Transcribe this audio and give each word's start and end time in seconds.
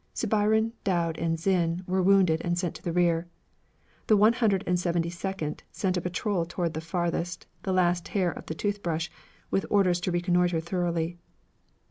Subiron, 0.15 0.71
Dowd, 0.83 1.19
and 1.19 1.39
Zinn 1.39 1.83
were 1.85 2.01
wounded 2.01 2.41
and 2.43 2.57
sent 2.57 2.73
to 2.73 2.81
the 2.81 2.91
rear. 2.91 3.27
The 4.07 4.17
One 4.17 4.33
Hundred 4.33 4.63
and 4.65 4.79
Seventy 4.79 5.11
Second 5.11 5.61
sent 5.71 5.95
a 5.95 6.01
patrol 6.01 6.43
toward 6.43 6.73
the 6.73 6.81
farthest, 6.81 7.45
the 7.61 7.71
last 7.71 8.07
hair 8.07 8.31
of 8.31 8.47
the 8.47 8.55
tooth 8.55 8.81
brush, 8.81 9.11
with 9.51 9.63
orders 9.69 10.01
to 10.01 10.11
reconnoitre 10.11 10.59
thoroughly. 10.59 11.19